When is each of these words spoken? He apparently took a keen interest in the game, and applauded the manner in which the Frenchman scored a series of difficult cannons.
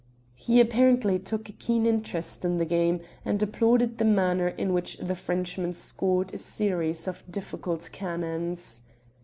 He 0.33 0.59
apparently 0.59 1.19
took 1.19 1.47
a 1.47 1.51
keen 1.51 1.85
interest 1.85 2.43
in 2.43 2.57
the 2.57 2.65
game, 2.65 3.01
and 3.23 3.37
applauded 3.43 3.99
the 3.99 4.03
manner 4.05 4.47
in 4.47 4.73
which 4.73 4.97
the 4.97 5.13
Frenchman 5.13 5.75
scored 5.75 6.33
a 6.33 6.39
series 6.39 7.07
of 7.07 7.23
difficult 7.31 7.87
cannons. 7.93 8.81